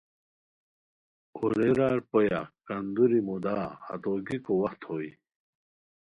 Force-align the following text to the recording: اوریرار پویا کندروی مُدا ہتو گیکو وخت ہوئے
اوریرار 1.37 1.97
پویا 2.09 2.41
کندروی 2.67 3.21
مُدا 3.27 3.59
ہتو 3.85 4.13
گیکو 4.27 4.53
وخت 4.61 4.81
ہوئے 4.89 5.09